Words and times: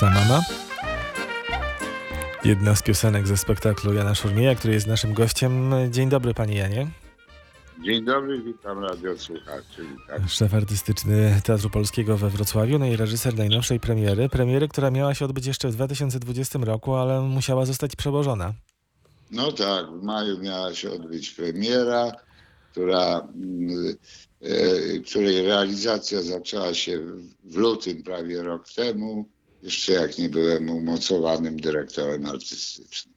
Odessa 0.00 0.20
Mama. 0.20 0.42
Jedna 2.44 2.76
z 2.76 2.82
piosenek 2.82 3.26
ze 3.26 3.36
spektaklu 3.36 3.94
Jana 3.94 4.14
Szurmieja, 4.14 4.54
który 4.54 4.74
jest 4.74 4.86
naszym 4.86 5.14
gościem. 5.14 5.72
Dzień 5.90 6.08
dobry, 6.08 6.34
panie 6.34 6.56
Janie. 6.56 6.90
Dzień 7.84 8.04
dobry, 8.04 8.42
witam 8.42 8.84
radiosłuchaczy. 8.84 9.82
Witam. 9.82 10.28
Szef 10.28 10.54
artystyczny 10.54 11.40
Teatru 11.44 11.70
Polskiego 11.70 12.16
we 12.16 12.30
Wrocławiu, 12.30 12.78
no 12.78 12.86
i 12.86 12.96
reżyser 12.96 13.36
najnowszej 13.38 13.80
premiery. 13.80 14.28
Premiery, 14.28 14.68
która 14.68 14.90
miała 14.90 15.14
się 15.14 15.24
odbyć 15.24 15.46
jeszcze 15.46 15.68
w 15.68 15.72
2020 15.72 16.58
roku, 16.62 16.94
ale 16.94 17.20
musiała 17.20 17.66
zostać 17.66 17.96
przełożona. 17.96 18.54
No 19.30 19.52
tak, 19.52 19.86
w 19.86 20.02
maju 20.02 20.38
miała 20.38 20.74
się 20.74 20.90
odbyć 20.90 21.30
premiera, 21.30 22.12
która, 22.72 23.28
mm, 23.34 23.96
e, 24.42 24.98
której 24.98 25.46
realizacja 25.46 26.22
zaczęła 26.22 26.74
się 26.74 26.98
w 27.44 27.56
lutym 27.56 28.02
prawie 28.02 28.42
rok 28.42 28.72
temu, 28.76 29.28
jeszcze 29.62 29.92
jak 29.92 30.18
nie 30.18 30.28
byłem 30.28 30.70
umocowanym 30.70 31.60
dyrektorem 31.60 32.26
artystycznym. 32.26 33.14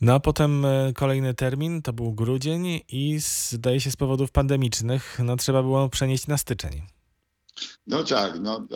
No 0.00 0.14
a 0.14 0.20
potem 0.20 0.64
e, 0.64 0.92
kolejny 0.94 1.34
termin, 1.34 1.82
to 1.82 1.92
był 1.92 2.12
grudzień 2.12 2.80
i 2.88 3.18
zdaje 3.50 3.80
się 3.80 3.90
z 3.90 3.96
powodów 3.96 4.30
pandemicznych, 4.30 5.18
no 5.24 5.36
trzeba 5.36 5.62
było 5.62 5.88
przenieść 5.88 6.26
na 6.26 6.38
styczeń. 6.38 6.82
No 7.86 8.04
tak, 8.04 8.40
no, 8.40 8.66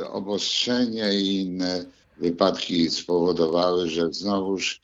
e, 0.00 0.08
obostrzenia 0.10 1.12
i 1.12 1.26
inne 1.26 1.84
wypadki 2.18 2.90
spowodowały, 2.90 3.90
że 3.90 4.12
znowuż 4.12 4.80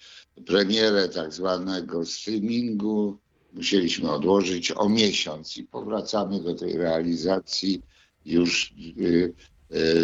premierę 0.47 1.09
tak 1.09 1.33
zwanego 1.33 2.05
streamingu 2.05 3.19
musieliśmy 3.53 4.11
odłożyć 4.11 4.73
o 4.73 4.89
miesiąc 4.89 5.57
i 5.57 5.65
powracamy 5.65 6.41
do 6.41 6.55
tej 6.55 6.77
realizacji 6.77 7.83
już 8.25 8.75
y, 8.99 9.35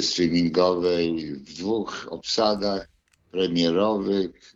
streamingowej 0.01 1.35
w 1.35 1.55
dwóch 1.55 2.07
obsadach 2.11 2.89
premierowych 3.31 4.55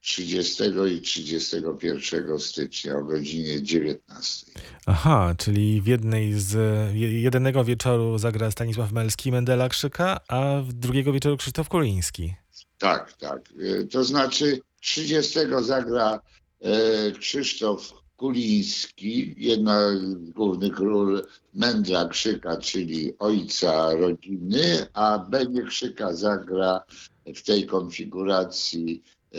30 0.00 0.62
i 0.96 1.00
31 1.00 2.38
stycznia 2.38 2.96
o 2.96 3.02
godzinie 3.04 3.62
19. 3.62 4.46
Aha, 4.86 5.34
czyli 5.38 5.80
w 5.82 5.86
jednej 5.86 6.32
z 6.34 6.52
je- 6.94 7.20
jednego 7.20 7.64
wieczoru 7.64 8.18
zagra 8.18 8.50
Stanisław 8.50 8.92
Melski, 8.92 9.32
Mendela 9.32 9.68
Krzyka, 9.68 10.20
a 10.28 10.60
w 10.62 10.72
drugiego 10.72 11.12
wieczoru 11.12 11.36
Krzysztof 11.36 11.68
Kuliński. 11.68 12.34
Tak, 12.78 13.12
tak. 13.12 13.40
Y, 13.60 13.86
To 13.90 14.04
znaczy 14.04 14.60
30 14.80 15.38
zagra 15.62 16.20
e, 16.60 17.12
Krzysztof 17.12 17.92
Kuliński, 18.16 19.34
jedna 19.36 19.90
z 19.98 20.30
głównych 20.30 20.78
ról 20.78 21.26
Mędla 21.54 22.08
Krzyka, 22.08 22.56
czyli 22.56 23.18
ojca 23.18 23.94
rodziny, 23.94 24.86
a 24.92 25.18
Benie 25.18 25.62
Krzyka 25.62 26.12
zagra 26.12 26.80
w 27.26 27.42
tej 27.42 27.66
konfiguracji 27.66 29.02
e, 29.32 29.38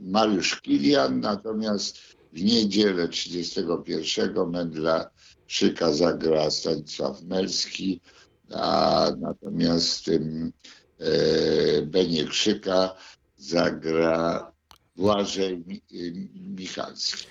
Mariusz 0.00 0.60
Kilian, 0.60 1.20
natomiast 1.20 1.98
w 2.32 2.42
niedzielę 2.42 3.08
31 3.08 4.50
Mędla 4.50 5.10
Krzyka 5.46 5.92
zagra 5.92 6.50
Stanisław 6.50 7.22
Melski, 7.22 8.00
a 8.54 9.06
natomiast 9.18 10.08
e, 10.08 11.82
Benie 11.82 12.24
Krzyka 12.24 12.96
zagra 13.36 14.51
Błażej 14.96 15.58
Mi- 15.66 15.82
Michalski. 16.34 17.26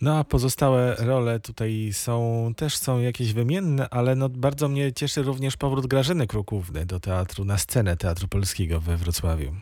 No 0.00 0.16
a 0.18 0.24
pozostałe 0.24 0.96
role 0.98 1.40
tutaj 1.40 1.90
są, 1.92 2.52
też 2.56 2.76
są 2.76 3.00
jakieś 3.00 3.32
wymienne, 3.32 3.88
ale 3.90 4.16
no 4.16 4.28
bardzo 4.28 4.68
mnie 4.68 4.92
cieszy 4.92 5.22
również 5.22 5.56
powrót 5.56 5.86
Grażyny 5.86 6.26
Krukówny 6.26 6.86
do 6.86 7.00
teatru, 7.00 7.44
na 7.44 7.58
scenę 7.58 7.96
Teatru 7.96 8.28
Polskiego 8.28 8.80
we 8.80 8.96
Wrocławiu. 8.96 9.54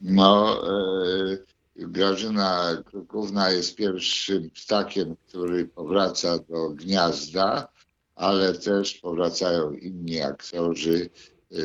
No, 0.00 0.56
e, 0.68 1.38
Grażyna 1.76 2.82
Krukówna 2.84 3.50
jest 3.50 3.76
pierwszym 3.76 4.50
ptakiem, 4.50 5.16
który 5.28 5.66
powraca 5.66 6.38
do 6.38 6.70
gniazda, 6.70 7.68
ale 8.14 8.54
też 8.54 8.94
powracają 8.94 9.72
inni 9.72 10.20
aktorzy 10.20 11.10
e, 11.52 11.56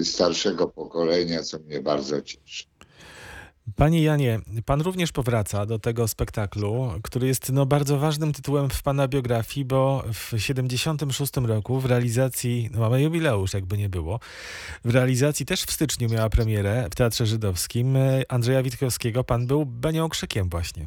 e, 0.00 0.04
starszego 0.04 0.68
pokolenia, 0.68 1.42
co 1.42 1.58
mnie 1.58 1.80
bardzo 1.80 2.22
cieszy. 2.22 2.64
Panie 3.76 4.02
Janie, 4.02 4.40
pan 4.66 4.80
również 4.80 5.12
powraca 5.12 5.66
do 5.66 5.78
tego 5.78 6.08
spektaklu, 6.08 6.92
który 7.02 7.26
jest 7.26 7.52
no, 7.52 7.66
bardzo 7.66 7.98
ważnym 7.98 8.32
tytułem 8.32 8.70
w 8.70 8.82
pana 8.82 9.08
biografii, 9.08 9.64
bo 9.64 10.04
w 10.12 10.38
76 10.38 11.32
roku 11.36 11.80
w 11.80 11.84
realizacji, 11.84 12.70
no 12.72 12.80
mamy 12.80 13.02
jubileusz 13.02 13.54
jakby 13.54 13.78
nie 13.78 13.88
było, 13.88 14.20
w 14.84 14.90
realizacji 14.90 15.46
też 15.46 15.62
w 15.62 15.72
styczniu 15.72 16.08
miała 16.08 16.30
premierę 16.30 16.88
w 16.92 16.94
Teatrze 16.94 17.26
Żydowskim 17.26 17.96
e, 17.96 18.22
Andrzeja 18.28 18.62
Witkowskiego. 18.62 19.24
Pan 19.24 19.46
był 19.46 19.66
Benią 19.66 20.08
Krzykiem 20.08 20.48
właśnie. 20.48 20.86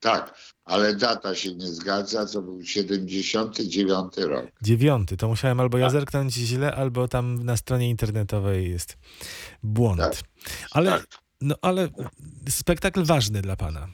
Tak, 0.00 0.34
ale 0.64 0.96
data 0.96 1.34
się 1.34 1.54
nie 1.54 1.66
zgadza, 1.66 2.26
to 2.26 2.42
był 2.42 2.62
79 2.62 4.16
rok. 4.16 4.46
Dziewiąty, 4.62 5.16
to 5.16 5.28
musiałem 5.28 5.60
albo 5.60 5.78
ja 5.78 5.86
Tak. 5.86 5.92
zerknąć 5.92 6.34
źle, 6.34 6.74
albo 6.74 7.08
tam 7.08 7.44
na 7.44 7.56
stronie 7.56 7.90
internetowej 7.90 8.70
jest 8.70 8.98
błąd. 9.62 10.00
Tak. 10.00 10.14
Ale, 10.70 10.90
Tak. 10.90 11.06
No, 11.40 11.54
ale 11.62 11.88
spektakl 12.48 13.04
ważny 13.04 13.42
dla 13.42 13.56
pana. 13.56 13.88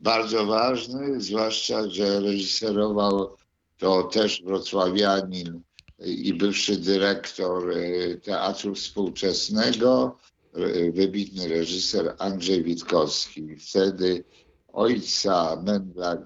Bardzo 0.00 0.46
ważny, 0.46 1.20
zwłaszcza, 1.20 1.90
że 1.90 2.20
reżyserował 2.20 3.36
to 3.78 4.02
też 4.02 4.42
wrocławianin 4.42 5.62
i 5.98 6.34
bywszy 6.34 6.76
dyrektor 6.76 7.70
e, 7.70 8.16
Teatru 8.16 8.74
Współczesnego, 8.74 10.16
e, 10.54 10.90
wybitny 10.92 11.48
reżyser 11.48 12.14
Andrzej 12.18 12.64
Witkowski. 12.64 13.56
Wtedy 13.56 14.24
ojca 14.72 15.62
Mędla 15.62 16.12
e, 16.12 16.18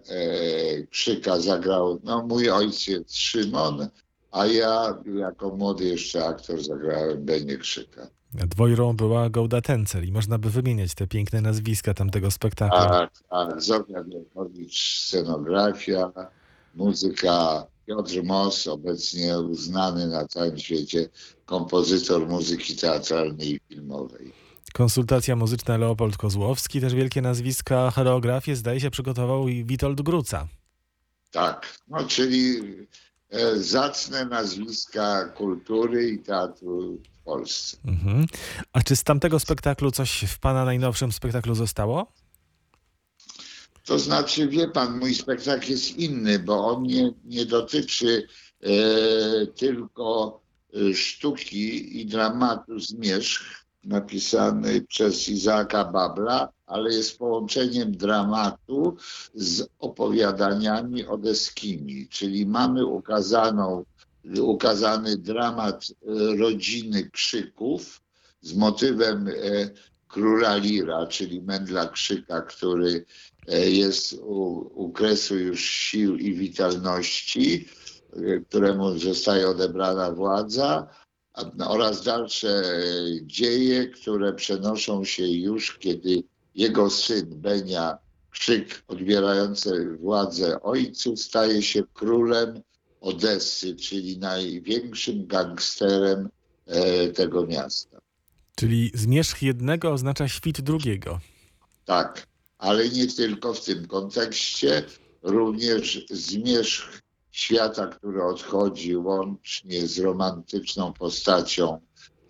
Krzyka 0.86 1.40
zagrał, 1.40 2.00
no 2.04 2.26
mój 2.26 2.50
ojciec 2.50 3.14
Szymon, 3.14 3.88
a 4.30 4.46
ja 4.46 5.02
jako 5.14 5.56
młody 5.56 5.84
jeszcze 5.84 6.26
aktor 6.26 6.64
zagrałem 6.64 7.24
Benię 7.24 7.56
Krzyka. 7.56 8.10
Dwojrą 8.34 8.92
była 8.92 9.30
Gołda 9.30 9.60
Tencel 9.60 10.04
i 10.04 10.12
można 10.12 10.38
by 10.38 10.50
wymieniać 10.50 10.94
te 10.94 11.06
piękne 11.06 11.40
nazwiska 11.40 11.94
tamtego 11.94 12.30
spektaklu. 12.30 12.78
A, 12.78 13.08
a 13.30 13.60
Zofia 13.60 14.04
Wielkowicz, 14.04 14.98
scenografia, 14.98 16.12
muzyka, 16.74 17.66
Piotr 17.86 18.22
Mos, 18.22 18.66
obecnie 18.66 19.38
uznany 19.38 20.06
na 20.06 20.28
całym 20.28 20.58
świecie 20.58 21.08
kompozytor 21.46 22.28
muzyki 22.28 22.76
teatralnej 22.76 23.54
i 23.54 23.60
filmowej. 23.68 24.32
Konsultacja 24.72 25.36
muzyczna 25.36 25.76
Leopold 25.76 26.16
Kozłowski, 26.16 26.80
też 26.80 26.94
wielkie 26.94 27.22
nazwiska, 27.22 27.90
choreografię 27.90 28.56
zdaje 28.56 28.80
się 28.80 28.90
przygotował 28.90 29.48
i 29.48 29.64
Witold 29.64 30.02
Gruca. 30.02 30.48
Tak, 31.30 31.78
no 31.88 32.04
czyli 32.04 32.60
zacne 33.56 34.24
nazwiska 34.24 35.24
kultury 35.28 36.10
i 36.10 36.18
teatru 36.18 37.02
w 37.20 37.24
Polsce. 37.24 37.76
Mhm. 37.84 38.26
A 38.72 38.82
czy 38.82 38.96
z 38.96 39.04
tamtego 39.04 39.40
spektaklu 39.40 39.90
coś 39.90 40.24
w 40.28 40.38
pana 40.38 40.64
najnowszym 40.64 41.12
spektaklu 41.12 41.54
zostało? 41.54 42.12
To 43.84 43.98
znaczy, 43.98 44.48
wie 44.48 44.68
pan, 44.68 44.98
mój 44.98 45.14
spektakl 45.14 45.70
jest 45.70 45.96
inny, 45.96 46.38
bo 46.38 46.66
on 46.66 46.82
nie, 46.82 47.12
nie 47.24 47.46
dotyczy 47.46 48.28
e, 48.60 49.46
tylko 49.46 50.40
e, 50.74 50.94
sztuki 50.94 52.00
i 52.00 52.06
dramatu 52.06 52.78
Zmierzch, 52.78 53.63
napisany 53.84 54.80
przez 54.80 55.28
Izaaka 55.28 55.84
Babla, 55.84 56.48
ale 56.66 56.94
jest 56.94 57.18
połączeniem 57.18 57.92
dramatu 57.96 58.96
z 59.34 59.68
opowiadaniami 59.78 61.06
odeskimi, 61.06 62.08
czyli 62.08 62.46
mamy 62.46 62.86
ukazaną, 62.86 63.84
ukazany 64.40 65.16
dramat 65.16 65.84
e, 65.84 66.36
rodziny 66.36 67.10
Krzyków 67.10 68.00
z 68.40 68.54
motywem 68.54 69.28
e, 69.28 69.32
króla 70.08 70.56
Lira, 70.56 71.06
czyli 71.06 71.42
Mędla 71.42 71.88
Krzyka, 71.88 72.42
który 72.42 73.04
e, 73.48 73.70
jest 73.70 74.12
u, 74.12 74.70
u 74.74 74.92
kresu 74.92 75.38
już 75.38 75.64
sił 75.64 76.16
i 76.16 76.34
witalności, 76.34 77.68
któremu 78.48 78.98
zostaje 78.98 79.48
odebrana 79.48 80.10
władza, 80.10 80.88
oraz 81.58 82.04
dalsze 82.04 82.48
e, 82.48 82.82
dzieje, 83.22 83.88
które 83.88 84.32
przenoszą 84.32 85.04
się 85.04 85.26
już, 85.26 85.78
kiedy 85.78 86.22
jego 86.54 86.90
syn 86.90 87.40
Benia 87.40 87.98
Krzyk, 88.30 88.82
odbierający 88.88 89.96
władzę 90.00 90.62
ojcu, 90.62 91.16
staje 91.16 91.62
się 91.62 91.82
królem 91.94 92.62
Odessy, 93.00 93.76
czyli 93.76 94.18
największym 94.18 95.26
gangsterem 95.26 96.28
e, 96.66 97.08
tego 97.08 97.46
miasta. 97.46 97.98
Czyli 98.56 98.90
zmierzch 98.94 99.42
jednego 99.42 99.92
oznacza 99.92 100.28
świt 100.28 100.60
drugiego. 100.60 101.20
Tak, 101.84 102.26
ale 102.58 102.88
nie 102.88 103.06
tylko 103.06 103.54
w 103.54 103.64
tym 103.64 103.86
kontekście, 103.86 104.82
również 105.22 106.06
zmierzch 106.10 107.03
świata, 107.34 107.86
który 107.86 108.24
odchodzi 108.24 108.96
łącznie 108.96 109.86
z 109.86 109.98
romantyczną 109.98 110.92
postacią 110.92 111.80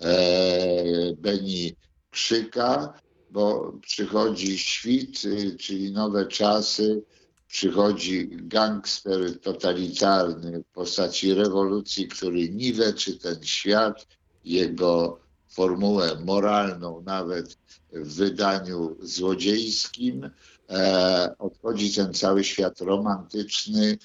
e, 0.01 1.13
Beni 1.17 1.77
Krzyka, 2.11 2.95
bo 3.31 3.73
przychodzi 3.83 4.59
świt, 4.59 5.25
y, 5.25 5.57
czyli 5.57 5.93
nowe 5.93 6.27
czasy, 6.27 7.03
przychodzi 7.49 8.29
gangster 8.33 9.41
totalitarny 9.41 10.63
w 10.63 10.73
postaci 10.73 11.35
rewolucji, 11.35 12.09
który 12.09 12.49
niweczy 12.49 13.19
ten 13.19 13.43
świat, 13.43 14.07
jego 14.45 15.21
formułę 15.49 16.17
moralną 16.25 17.03
nawet 17.07 17.59
w 17.93 18.15
wydaniu 18.15 18.97
złodziejskim. 19.01 20.31
E, 20.71 21.35
odchodzi 21.39 21.95
ten 21.95 22.15
cały 22.15 22.45
świat 22.45 22.81
romantyczny, 22.81 23.99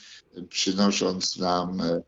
przynosząc 0.49 1.37
nam 1.37 1.81
e, 1.81 2.01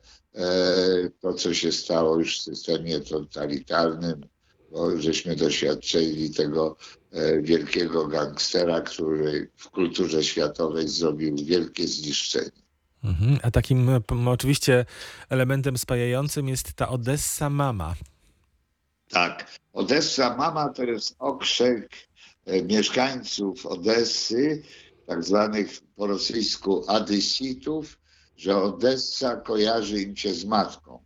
to, 1.22 1.34
co 1.34 1.54
się 1.54 1.72
stało 1.72 2.20
już 2.20 2.40
w 2.40 2.44
systemie 2.44 3.00
totalitarnym, 3.00 4.26
bo 4.72 4.98
żeśmy 4.98 5.36
doświadczyli 5.36 6.34
tego 6.34 6.78
e, 7.12 7.42
wielkiego 7.42 8.08
gangstera, 8.08 8.82
który 8.82 9.50
w 9.56 9.70
kulturze 9.70 10.24
światowej 10.24 10.88
zrobił 10.88 11.36
wielkie 11.36 11.88
zniszczenie. 11.88 12.62
Mhm. 13.04 13.40
A 13.44 13.52
takim 13.52 13.90
oczywiście 14.28 14.86
elementem 15.30 15.78
spajającym 15.78 16.50
jest 16.50 16.74
ta 16.74 16.90
Odessa 16.90 17.50
Mama. 17.50 17.96
Tak. 19.10 19.60
Odessa 19.74 20.38
Mama 20.38 20.70
to 20.70 20.84
jest 20.84 21.16
okrzyk 21.20 21.90
e, 21.94 22.11
mieszkańców 22.64 23.66
Odessy, 23.66 24.64
tak 25.06 25.24
zwanych 25.24 25.82
po 25.96 26.08
rosyjsku 26.08 26.84
adysitów, 26.88 28.00
że 28.38 28.58
Odessa 28.58 29.36
kojarzy 29.36 30.02
im 30.02 30.16
się 30.16 30.34
z 30.34 30.46
matką. 30.46 31.00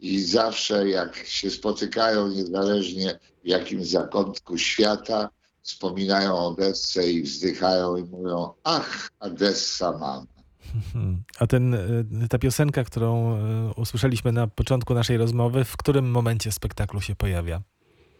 I 0.00 0.20
zawsze 0.20 0.88
jak 0.88 1.16
się 1.16 1.50
spotykają, 1.50 2.28
niezależnie 2.28 3.18
w 3.44 3.48
jakim 3.48 3.84
zakątku 3.84 4.58
świata, 4.58 5.30
wspominają 5.62 6.38
Odessę 6.38 7.10
i 7.10 7.22
wzdychają 7.22 7.96
i 7.96 8.04
mówią, 8.04 8.52
ach, 8.64 9.10
Odessa 9.20 9.92
Mama. 9.92 10.26
Mhm. 10.74 11.22
A 11.38 11.46
ten, 11.46 11.74
y, 11.74 12.28
ta 12.28 12.38
piosenka, 12.38 12.84
którą 12.84 13.38
y, 13.70 13.74
usłyszeliśmy 13.74 14.32
na 14.32 14.46
początku 14.46 14.94
naszej 14.94 15.16
rozmowy, 15.16 15.64
w 15.64 15.76
którym 15.76 16.10
momencie 16.10 16.52
spektaklu 16.52 17.00
się 17.00 17.14
pojawia? 17.14 17.62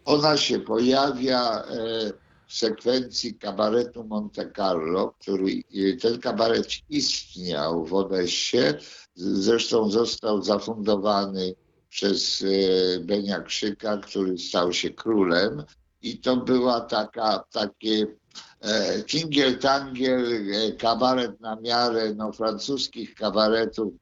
Ona 0.05 0.37
się 0.37 0.59
pojawia 0.59 1.63
e, 1.63 2.11
sekwencji 2.49 3.33
kabaretu 3.33 4.03
Monte 4.03 4.51
Carlo, 4.51 5.13
który 5.19 5.51
e, 5.51 5.97
ten 5.97 6.19
kabaret 6.19 6.67
istniał 6.89 7.85
w 7.85 7.93
Odessie, 7.93 8.73
zresztą 9.15 9.89
został 9.89 10.41
zafundowany 10.41 11.55
przez 11.89 12.43
e, 12.43 12.99
Benia 12.99 13.39
Krzyka, 13.41 13.97
który 13.97 14.37
stał 14.37 14.73
się 14.73 14.89
królem. 14.89 15.63
I 16.01 16.19
to 16.19 16.37
była 16.37 16.81
taka, 16.81 17.43
takie 17.51 18.07
e, 18.61 19.03
tingiel-tangiel, 19.03 20.51
e, 20.53 20.71
kabaret 20.71 21.41
na 21.41 21.55
miarę 21.55 22.13
no, 22.13 22.31
francuskich 22.31 23.15
kabaretów 23.15 23.93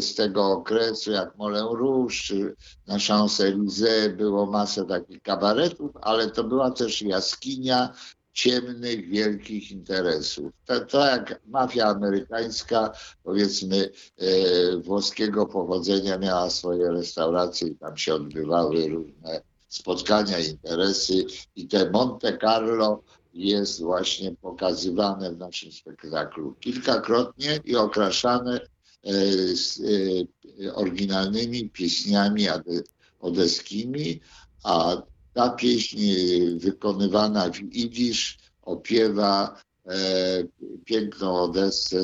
z 0.00 0.14
tego 0.14 0.46
okresu, 0.46 1.10
jak 1.12 1.36
Moulin 1.36 1.76
Rouge, 1.78 2.14
czy 2.14 2.56
na 2.86 2.96
Champs-Élysées 2.96 4.16
było 4.16 4.46
masę 4.46 4.84
takich 4.84 5.22
kabaretów, 5.22 5.90
ale 6.00 6.30
to 6.30 6.44
była 6.44 6.70
też 6.70 7.02
jaskinia 7.02 7.92
ciemnych, 8.32 9.08
wielkich 9.08 9.70
interesów. 9.70 10.52
To 10.88 11.06
jak 11.06 11.40
mafia 11.46 11.86
amerykańska, 11.86 12.92
powiedzmy, 13.22 13.90
e, 14.18 14.76
włoskiego 14.76 15.46
pochodzenia 15.46 16.18
miała 16.18 16.50
swoje 16.50 16.90
restauracje 16.90 17.68
i 17.68 17.74
tam 17.74 17.96
się 17.96 18.14
odbywały 18.14 18.88
różne 18.88 19.40
spotkania, 19.68 20.38
interesy 20.38 21.24
i 21.56 21.68
te 21.68 21.90
Monte 21.90 22.38
Carlo 22.38 23.02
jest 23.34 23.82
właśnie 23.82 24.34
pokazywane 24.34 25.32
w 25.32 25.38
naszym 25.38 25.72
spektaklu 25.72 26.54
kilkakrotnie 26.60 27.60
i 27.64 27.76
okraszane 27.76 28.54
e, 28.54 28.68
z 29.54 29.80
e, 30.60 30.74
oryginalnymi 30.74 31.70
pieśniami 31.70 32.46
odeskimi, 33.20 34.20
a 34.64 35.02
ta 35.34 35.50
pieśń 35.50 35.98
e, 36.02 36.14
wykonywana 36.58 37.50
w 37.50 37.60
idisz 37.60 38.38
opiewa 38.62 39.62
e, 39.86 40.44
piękną 40.84 41.40
Odessę 41.40 42.02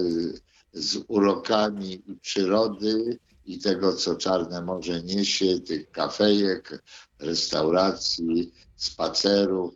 z 0.73 1.05
urokami 1.09 2.03
przyrody 2.21 3.19
i 3.47 3.59
tego, 3.59 3.97
co 3.97 4.17
Czarne 4.17 4.63
Morze 4.63 5.03
niesie, 5.03 5.61
tych 5.61 5.91
kafejek, 5.91 6.83
restauracji, 7.19 8.53
spacerów, 8.77 9.75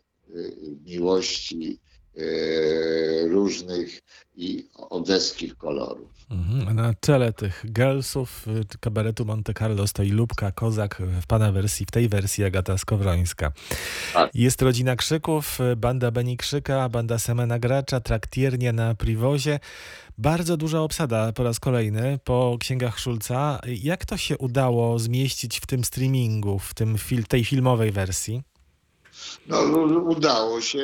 miłości 0.85 1.79
różnych 3.29 4.01
i 4.35 4.67
odeskich 4.89 5.57
kolorów. 5.57 6.09
Mhm. 6.31 6.75
Na 6.75 6.93
czele 7.01 7.33
tych 7.33 7.65
girlsów 7.71 8.47
y, 8.47 8.77
kabaretu 8.79 9.25
Monte 9.25 9.53
Carlo 9.53 9.87
stoi 9.87 10.09
Lubka 10.09 10.51
Kozak 10.51 11.01
w 11.21 11.27
pana 11.27 11.51
wersji, 11.51 11.85
w 11.85 11.91
tej 11.91 12.09
wersji 12.09 12.43
Agata 12.43 12.77
Skowrońska. 12.77 13.51
Tak. 14.13 14.35
Jest 14.35 14.61
rodzina 14.61 14.95
Krzyków, 14.95 15.59
y, 15.59 15.75
banda 15.75 16.11
Beni 16.11 16.37
Krzyka, 16.37 16.89
banda 16.89 17.19
Semena 17.19 17.59
Gracza, 17.59 17.99
traktiernia 17.99 18.73
na 18.73 18.95
Priwozie. 18.95 19.59
Bardzo 20.17 20.57
duża 20.57 20.81
obsada 20.81 21.31
po 21.31 21.43
raz 21.43 21.59
kolejny 21.59 22.19
po 22.23 22.57
księgach 22.59 22.99
Szulca. 22.99 23.59
Jak 23.67 24.05
to 24.05 24.17
się 24.17 24.37
udało 24.37 24.99
zmieścić 24.99 25.59
w 25.59 25.65
tym 25.65 25.83
streamingu, 25.83 26.59
w 26.59 26.73
tym 26.73 26.95
fil- 26.95 27.27
tej 27.27 27.45
filmowej 27.45 27.91
wersji? 27.91 28.41
No 29.47 29.61
udało 30.01 30.61
się. 30.61 30.79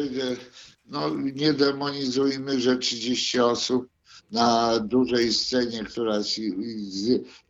No 0.86 1.10
nie 1.10 1.54
demonizujmy, 1.54 2.60
że 2.60 2.78
30 2.78 3.40
osób 3.40 3.88
na 4.32 4.80
dużej 4.80 5.34
scenie, 5.34 5.84
która 5.84 6.18
jest 6.18 6.40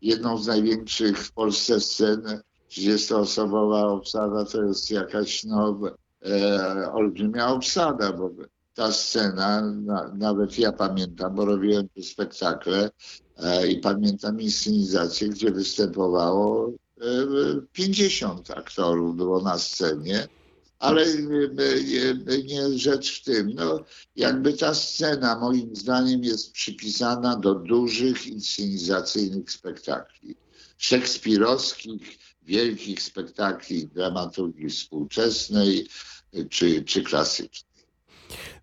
jedną 0.01 0.38
z 0.38 0.48
największych 0.48 1.20
w 1.20 1.32
Polsce 1.32 1.80
scen, 1.80 2.42
30-osobowa 2.70 3.84
obsada 3.84 4.46
to 4.46 4.63
jest 4.63 4.92
jakaś 4.92 5.44
no, 5.44 5.80
e, 6.25 6.92
olbrzymia 6.92 7.48
obsada, 7.48 8.13
bo 8.13 8.32
ta 8.74 8.92
scena, 8.92 9.62
na, 9.62 10.12
nawet 10.13 10.60
ja 10.60 10.72
pamiętam, 10.72 11.36
bo 11.36 11.46
robiłem 11.46 11.89
tu 11.89 12.04
spektakle 12.04 12.89
e, 13.38 13.68
i 13.68 13.80
pamiętam 13.80 14.42
inscenizację, 14.42 15.30
gdzie 15.30 15.51
występowało 15.51 16.70
e, 16.70 17.04
50 17.72 18.51
aktorów 18.51 19.15
było 19.15 19.42
na 19.42 19.58
scenie. 19.58 20.27
Ale 20.86 21.01
e, 21.01 22.34
e, 22.34 22.44
nie 22.44 22.77
rzecz 22.77 23.22
w 23.22 23.24
tym. 23.24 23.54
No, 23.54 23.86
jakby 24.15 24.54
ta 24.54 24.74
scena 24.74 25.39
moim 25.39 25.75
zdaniem 25.75 26.24
jest 26.24 26.51
przypisana 26.51 27.36
do 27.36 27.56
dużych 27.56 28.27
inscenizacyjnych 28.27 29.51
spektakli. 29.51 30.36
Szekspirowskich, 30.77 32.18
wielkich 32.44 33.01
spektakli 33.01 33.88
dramaturgii 33.88 34.70
współczesnej 34.70 35.88
e, 36.34 36.46
czy, 36.46 36.84
czy 36.84 37.04
klasycznej. 37.04 37.75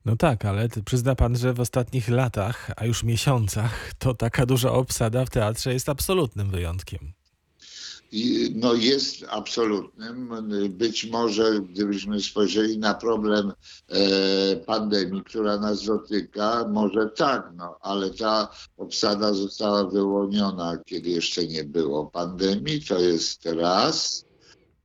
No 0.04 0.16
tak, 0.16 0.44
ale 0.44 0.68
przyzna 0.84 1.14
pan, 1.14 1.36
że 1.36 1.54
w 1.54 1.60
ostatnich 1.60 2.08
latach, 2.08 2.70
a 2.76 2.84
już 2.84 3.02
miesiącach, 3.02 3.92
to 3.98 4.14
taka 4.14 4.46
duża 4.46 4.72
obsada 4.72 5.24
w 5.24 5.30
teatrze 5.30 5.72
jest 5.72 5.88
absolutnym 5.88 6.50
wyjątkiem. 6.50 7.12
No 8.54 8.74
jest 8.74 9.24
absolutnym. 9.28 10.30
Być 10.68 11.06
może 11.06 11.60
gdybyśmy 11.60 12.20
spojrzeli 12.20 12.78
na 12.78 12.94
problem 12.94 13.52
e, 13.88 14.56
pandemii, 14.56 15.22
która 15.24 15.58
nas 15.58 15.84
dotyka, 15.84 16.68
może 16.68 17.06
tak, 17.06 17.50
no, 17.56 17.76
ale 17.80 18.10
ta 18.10 18.48
obsada 18.76 19.34
została 19.34 19.84
wyłoniona, 19.84 20.78
kiedy 20.86 21.10
jeszcze 21.10 21.46
nie 21.46 21.64
było 21.64 22.06
pandemii, 22.06 22.84
to 22.84 22.98
jest 22.98 23.46
raz, 23.46 24.24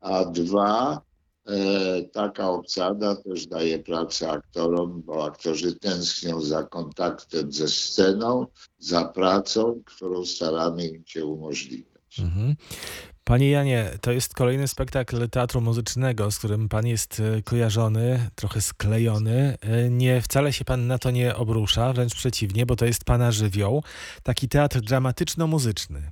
a 0.01 0.25
dwa, 0.25 1.01
e, 1.47 2.03
taka 2.03 2.49
obsada 2.49 3.15
też 3.15 3.47
daje 3.47 3.79
pracę 3.79 4.31
aktorom, 4.31 5.01
bo 5.05 5.25
aktorzy 5.25 5.75
tęsknią 5.75 6.41
za 6.41 6.63
kontaktem 6.63 7.51
ze 7.51 7.67
sceną, 7.67 8.45
za 8.79 9.05
pracą, 9.05 9.81
którą 9.85 10.25
staramy 10.25 10.87
im 10.87 11.03
się 11.05 11.25
umożliwiać. 11.25 12.19
Mhm. 12.19 12.55
Panie 13.27 13.49
Janie, 13.49 13.91
to 14.01 14.11
jest 14.11 14.33
kolejny 14.33 14.67
spektakl 14.67 15.29
teatru 15.29 15.61
muzycznego, 15.61 16.31
z 16.31 16.37
którym 16.37 16.69
pan 16.69 16.87
jest 16.87 17.19
e, 17.19 17.41
kojarzony, 17.41 18.29
trochę 18.35 18.61
sklejony. 18.61 19.57
E, 19.61 19.89
Nie, 19.89 20.21
wcale 20.21 20.53
się 20.53 20.65
pan 20.65 20.87
na 20.87 20.97
to 20.97 21.11
nie 21.11 21.35
obrusza, 21.35 21.93
wręcz 21.93 22.15
przeciwnie, 22.15 22.65
bo 22.65 22.75
to 22.75 22.85
jest 22.85 23.03
pana 23.05 23.31
żywioł. 23.31 23.83
Taki 24.23 24.49
teatr 24.49 24.79
dramatyczno-muzyczny. 24.81 26.11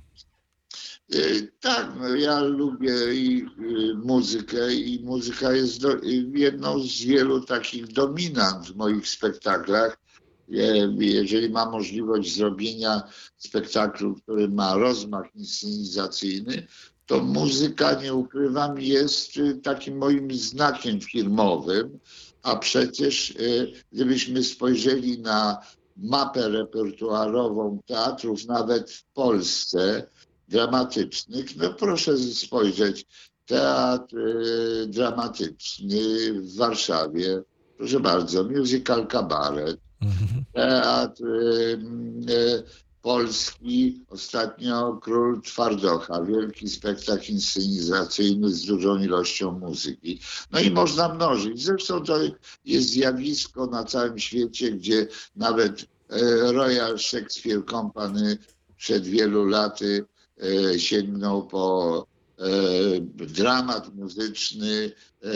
Y, 1.14 1.52
Tak, 1.60 1.86
no 2.00 2.08
ja 2.16 2.40
lubię 2.40 2.94
i 3.14 3.46
y, 3.60 3.94
muzykę 3.94 4.74
i 4.74 5.04
muzyka 5.04 5.52
jest 5.52 5.80
do, 5.80 5.94
y, 5.94 6.00
jedną 6.34 6.78
z 6.80 7.00
wielu 7.04 7.40
takich 7.40 7.86
dominant 7.86 8.66
w 8.66 8.76
moich 8.76 9.08
spektaklach. 9.08 9.98
Je- 10.48 10.94
Jeżeli 10.98 11.50
ma 11.50 11.70
możliwość 11.70 12.36
zrobienia 12.36 13.02
spektaklu, 13.36 14.14
który 14.14 14.48
ma 14.48 14.74
rozmach 14.74 15.26
inscenizacyjny, 15.34 16.66
to 17.06 17.20
muzyka, 17.20 18.00
nie 18.02 18.14
ukrywam, 18.14 18.80
jest 18.80 19.36
y, 19.36 19.54
takim 19.54 19.98
moim 19.98 20.32
znakiem 20.34 21.00
firmowym, 21.00 21.98
a 22.42 22.56
przecież 22.56 23.30
y, 23.30 23.72
gdybyśmy 23.92 24.42
spojrzeli 24.44 25.18
na 25.18 25.58
mapę 25.96 26.48
repertuarową 26.48 27.80
teatrów, 27.86 28.46
nawet 28.46 28.90
w 28.90 29.04
Polsce, 29.04 30.06
dramatycznych, 30.48 31.56
no 31.56 31.72
proszę 31.74 32.18
spojrzeć, 32.18 33.06
teatr 33.46 34.16
y, 34.18 34.86
dramatyczny 34.86 36.32
w 36.32 36.56
Warszawie, 36.56 37.42
proszę 37.78 38.00
bardzo, 38.00 38.44
musical 38.44 39.06
kabaret, 39.06 39.80
Mhm. 40.00 40.44
teatr 40.52 41.24
polski, 43.06 44.04
ostatnio 44.10 44.98
Król 45.02 45.40
Twardocha, 45.42 46.22
wielki 46.22 46.68
spektakl 46.68 47.32
inscenizacyjny 47.32 48.48
z 48.48 48.64
dużą 48.64 48.98
ilością 48.98 49.52
muzyki. 49.52 50.20
No 50.50 50.60
i 50.60 50.70
można 50.70 51.14
mnożyć. 51.14 51.62
Zresztą 51.62 52.02
to 52.04 52.18
jest 52.64 52.88
zjawisko 52.88 53.66
na 53.66 53.84
całym 53.84 54.18
świecie, 54.18 54.70
gdzie 54.70 55.08
nawet 55.36 55.82
e, 55.82 56.52
Royal 56.52 56.98
Shakespeare 56.98 57.64
Company 57.64 58.38
przed 58.76 59.06
wielu 59.06 59.44
laty 59.44 60.04
e, 60.42 60.78
sięgnął 60.78 61.46
po 61.46 62.06
dramat 63.10 63.94
muzyczny 63.94 64.92
e, 65.22 65.28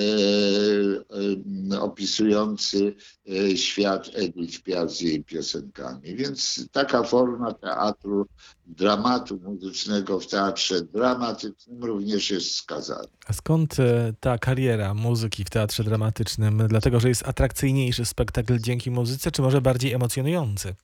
e, 1.74 1.80
opisujący 1.80 2.94
e, 3.28 3.56
świat 3.56 4.10
Edith 4.14 4.62
Piaf 4.62 4.90
z 4.90 5.00
jej 5.00 5.24
piosenkami. 5.24 6.16
Więc 6.16 6.68
taka 6.72 7.02
forma 7.02 7.54
teatru, 7.54 8.26
dramatu 8.66 9.40
muzycznego 9.44 10.20
w 10.20 10.26
teatrze 10.26 10.82
dramatycznym 10.82 11.84
również 11.84 12.30
jest 12.30 12.54
skazana. 12.54 13.08
A 13.26 13.32
skąd 13.32 13.80
e, 13.80 14.12
ta 14.20 14.38
kariera 14.38 14.94
muzyki 14.94 15.44
w 15.44 15.50
teatrze 15.50 15.84
dramatycznym? 15.84 16.62
Dlatego, 16.68 17.00
że 17.00 17.08
jest 17.08 17.28
atrakcyjniejszy 17.28 18.04
spektakl 18.04 18.58
dzięki 18.58 18.90
muzyce, 18.90 19.30
czy 19.30 19.42
może 19.42 19.60
bardziej 19.60 19.92
emocjonujący? 19.92 20.74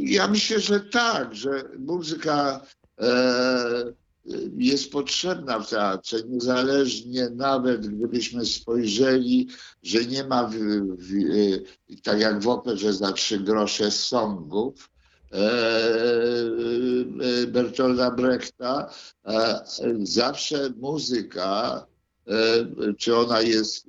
Ja 0.00 0.28
myślę, 0.28 0.60
że 0.60 0.80
tak, 0.80 1.34
że 1.34 1.64
muzyka 1.78 2.60
e, 3.00 3.99
jest 4.58 4.92
potrzebna 4.92 5.60
w 5.60 5.70
teatrze, 5.70 6.22
niezależnie 6.28 7.30
nawet 7.30 7.86
gdybyśmy 7.86 8.46
spojrzeli, 8.46 9.48
że 9.82 10.04
nie 10.04 10.24
ma, 10.24 10.44
w, 10.44 10.54
w, 10.98 11.14
e, 11.92 11.96
tak 12.02 12.20
jak 12.20 12.40
w 12.40 12.48
operze 12.48 12.92
za 12.92 13.12
trzy 13.12 13.40
grosze 13.40 13.90
songów, 13.90 14.90
e, 15.32 15.36
e, 17.42 17.46
Bertolda 17.46 18.10
Brechta, 18.10 18.90
zawsze 20.02 20.70
muzyka, 20.76 21.86
czy 22.98 23.16
ona 23.16 23.40
jest 23.40 23.86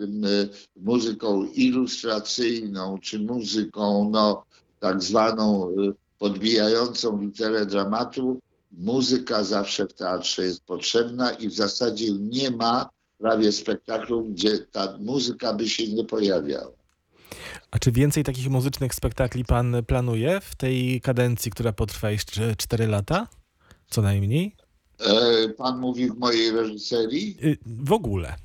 muzyką 0.76 1.46
ilustracyjną, 1.46 2.98
czy 2.98 3.20
muzyką 3.20 4.10
no, 4.12 4.46
tak 4.80 5.04
zwaną 5.04 5.76
podbijającą 6.20 7.22
literę 7.22 7.66
dramatu, 7.66 8.40
muzyka 8.72 9.44
zawsze 9.44 9.88
w 9.88 9.94
teatrze 9.94 10.44
jest 10.44 10.64
potrzebna 10.66 11.32
i 11.32 11.48
w 11.50 11.54
zasadzie 11.54 12.12
nie 12.12 12.52
ma 12.52 12.90
prawie 13.18 13.52
spektaklu, 13.52 14.24
gdzie 14.26 14.60
ta 14.60 14.98
muzyka 15.00 15.54
by 15.54 15.70
się 15.70 15.88
nie 15.88 16.06
pojawiała. 16.06 16.72
A 17.72 17.80
czy 17.80 17.92
więcej 17.92 18.24
takich 18.24 18.50
muzycznych 18.50 18.94
spektakli 18.96 19.46
pan 19.46 19.76
planuje 19.88 20.42
w 20.42 20.56
tej 20.56 21.02
kadencji, 21.02 21.52
która 21.52 21.74
potrwa 21.74 22.12
jeszcze 22.12 22.56
4 22.56 22.88
lata? 22.88 23.28
Co 23.90 24.02
najmniej? 24.02 24.56
E, 25.00 25.50
Pan 25.50 25.80
mówi 25.80 26.10
w 26.12 26.18
mojej 26.18 26.52
reżyserii? 26.52 27.38
Y, 27.44 27.58
W 27.66 27.92
ogóle. 27.92 28.36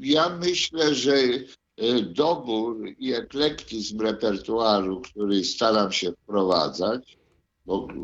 Ja 0.00 0.28
myślę, 0.38 0.94
że 0.94 1.14
e, 1.14 2.02
dobór 2.02 2.76
i 2.98 3.12
eklektyzm 3.12 4.00
repertuaru, 4.00 5.00
który 5.00 5.44
staram 5.44 5.92
się 5.92 6.12
wprowadzać, 6.12 7.18
bo 7.66 7.88
e, 7.90 7.94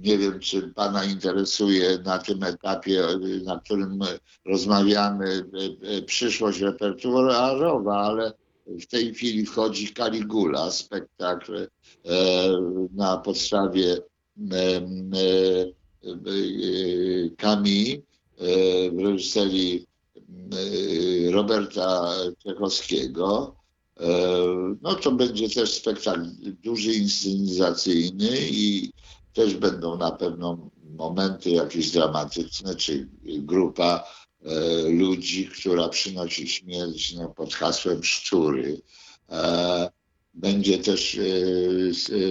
nie 0.00 0.18
wiem, 0.18 0.40
czy 0.40 0.68
Pana 0.68 1.04
interesuje 1.04 1.98
na 2.04 2.18
tym 2.18 2.42
etapie, 2.42 3.04
e, 3.04 3.18
na 3.44 3.60
którym 3.60 3.98
rozmawiamy, 4.46 5.44
e, 5.82 6.02
przyszłość 6.02 6.60
repertuarowa, 6.60 7.96
ale 7.96 8.32
w 8.66 8.86
tej 8.86 9.14
chwili 9.14 9.46
wchodzi 9.46 9.94
Caligula, 9.94 10.70
spektakl 10.70 11.56
e, 11.56 11.68
na 12.94 13.16
podstawie 13.16 13.96
e, 13.96 14.56
e, 14.56 14.80
e, 18.38 18.90
w 18.90 18.98
reżyserii 18.98 19.86
Roberta 21.30 22.12
Czechowskiego. 22.42 23.56
E, 24.00 24.76
No 24.82 24.94
to 24.94 25.12
będzie 25.12 25.50
też 25.50 25.74
spektakl 25.74 26.26
duży, 26.62 26.92
inscenizacyjny 26.92 28.28
i 28.50 28.92
też 29.32 29.54
będą 29.54 29.96
na 29.96 30.10
pewno 30.10 30.70
momenty 30.84 31.50
jakieś 31.50 31.90
dramatyczne, 31.90 32.74
czy 32.74 33.08
grupa 33.24 34.04
e, 34.42 34.82
ludzi, 34.88 35.48
która 35.48 35.88
przynosi 35.88 36.48
śmierć 36.48 37.14
no, 37.14 37.28
pod 37.28 37.54
hasłem 37.54 38.04
szczury. 38.04 38.80
E, 39.30 39.90
Będzie 40.34 40.78
też 40.78 41.18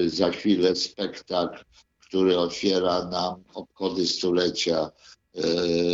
za 0.07 0.29
chwilę 0.29 0.75
spektakl, 0.75 1.63
który 1.99 2.37
otwiera 2.37 3.05
nam 3.05 3.43
obchody 3.53 4.07
stulecia 4.07 4.91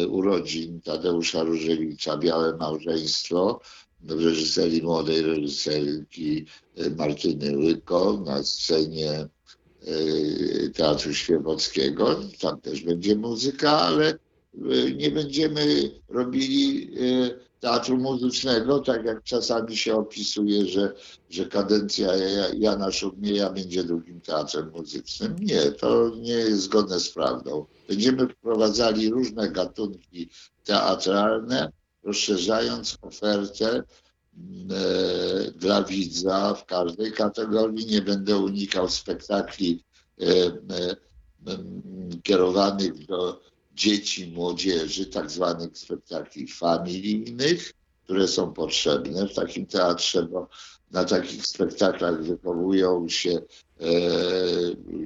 urodzin 0.09 0.81
Tadeusza 0.81 1.43
Różewicza, 1.43 2.17
Białe 2.17 2.57
Małżeństwo, 2.57 3.59
reżyserii 4.09 4.81
młodej 4.81 5.21
reżyserki 5.21 6.45
e, 6.75 6.89
Martyny 6.89 7.57
Łyko 7.57 8.23
na 8.25 8.43
scenie 8.43 9.11
e, 9.11 9.27
Teatru 10.73 11.13
Świewockiego. 11.13 12.19
Tam 12.41 12.61
też 12.61 12.81
będzie 12.81 13.15
muzyka, 13.15 13.71
ale 13.71 14.09
e, 14.09 14.91
nie 14.91 15.11
będziemy 15.11 15.91
robili 16.09 16.89
teatru 17.59 17.97
muzycznego, 17.97 18.79
tak 18.79 19.05
jak 19.05 19.23
czasami 19.23 19.77
się 19.77 19.95
opisuje, 19.95 20.65
że, 20.65 20.93
że 21.29 21.45
kadencja 21.45 22.15
Ja- 22.15 22.53
Jana 22.53 22.91
Szumieja 22.91 23.49
będzie 23.49 23.83
drugim 23.83 24.21
teatrem 24.21 24.71
muzycznym. 24.75 25.35
Nie, 25.39 25.61
to 25.61 26.11
nie 26.15 26.33
jest 26.33 26.61
zgodne 26.61 26.99
z 26.99 27.09
prawdą. 27.09 27.65
Będziemy 27.87 28.27
wprowadzali 28.27 29.09
różne 29.09 29.51
gatunki 29.51 30.29
teatralne, 30.63 31.71
rozszerzając 32.05 32.97
ofertę 33.01 33.67
e, 33.75 33.83
dla 35.51 35.83
widza 35.83 36.53
w 36.53 36.65
każdej 36.65 37.11
kategorii. 37.11 37.85
Nie 37.85 38.01
będę 38.01 38.37
unikał 38.37 38.89
spektakli 38.89 39.83
e, 40.21 40.25
e, 40.25 40.95
kierowanych 42.23 43.05
do 43.05 43.41
dzieci, 43.73 44.27
młodzieży, 44.27 45.05
tak 45.05 45.31
zwanych 45.31 45.77
spektakli 45.77 46.47
familijnych, 46.47 47.73
które 48.03 48.27
są 48.27 48.53
potrzebne 48.53 49.27
w 49.27 49.33
takim 49.33 49.65
teatrze, 49.65 50.23
bo 50.23 50.49
na 50.95 51.03
takich 51.03 51.47
spektaklach 51.47 52.23
wychowują 52.23 53.09
się 53.09 53.29
e, 53.31 53.41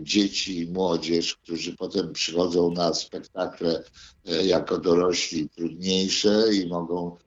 dzieci 0.02 0.60
i 0.60 0.68
młodzież, 0.68 1.36
którzy 1.36 1.76
potem 1.76 2.14
przychodzą 2.14 2.72
na 2.72 2.94
spektakle 2.94 3.84
e, 4.26 4.46
jako 4.46 4.78
dorośli 4.78 5.50
trudniejsze 5.50 6.44
i 6.54 6.68
mogą 6.68 7.18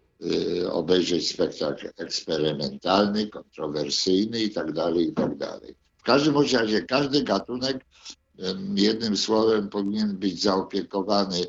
e, 0.60 0.72
obejrzeć 0.72 1.28
spektakl 1.28 1.88
eksperymentalny, 1.96 3.26
kontrowersyjny 3.26 4.42
i 4.42 4.50
tak 4.50 4.72
dalej, 4.72 5.08
i 5.08 5.12
tak. 5.38 5.60
W 5.96 6.02
każdym 6.02 6.34
razie 6.38 6.82
każdy 6.82 7.22
gatunek 7.22 7.84
jednym 8.74 9.16
słowem 9.16 9.68
powinien 9.68 10.16
być 10.16 10.42
zaopiekowany 10.42 11.40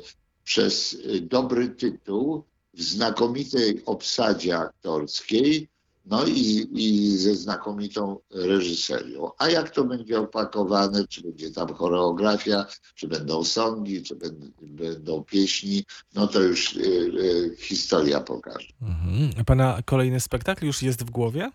przez 0.44 0.92
y, 0.92 1.20
dobry 1.20 1.68
tytuł 1.68 2.44
w 2.74 2.82
znakomitej 2.82 3.82
obsadzie 3.86 4.58
aktorskiej, 4.58 5.68
no 6.06 6.24
i, 6.26 6.68
i 6.72 7.16
ze 7.16 7.34
znakomitą 7.34 8.18
reżyserią. 8.30 9.30
A 9.38 9.48
jak 9.48 9.70
to 9.70 9.84
będzie 9.84 10.20
opakowane, 10.20 11.08
czy 11.08 11.22
będzie 11.22 11.50
tam 11.50 11.74
choreografia, 11.74 12.66
czy 12.94 13.08
będą 13.08 13.44
songi, 13.44 14.02
czy 14.02 14.16
będą, 14.16 14.46
będą 14.62 15.24
pieśni, 15.24 15.84
no 16.14 16.26
to 16.26 16.40
już 16.42 16.76
y, 16.76 16.80
y, 16.80 17.56
historia 17.58 18.20
pokaże. 18.20 18.68
Mhm. 18.82 19.30
A 19.40 19.44
pana 19.44 19.78
kolejny 19.84 20.20
spektakl 20.20 20.66
już 20.66 20.82
jest 20.82 21.04
w 21.04 21.10
głowie? 21.10 21.50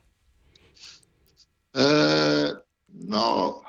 E, 1.76 2.56
no, 2.90 3.62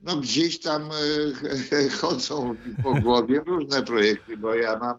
no 0.00 0.16
gdzieś 0.16 0.60
tam 0.60 0.90
e, 1.72 1.88
chodzą 2.00 2.54
po 2.82 2.94
głowie 2.94 3.40
różne 3.46 3.82
projekty, 3.82 4.36
bo 4.36 4.54
ja 4.54 4.78
mam, 4.78 4.96